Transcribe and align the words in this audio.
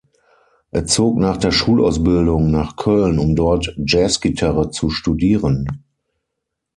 Er 0.71 0.87
zog 0.87 1.19
nach 1.19 1.37
der 1.37 1.51
Schulausbildung 1.51 2.49
nach 2.49 2.75
Köln, 2.75 3.19
um 3.19 3.35
dort 3.35 3.75
Jazzgitarre 3.77 4.71
zu 4.71 4.89
studieren. 4.89 5.83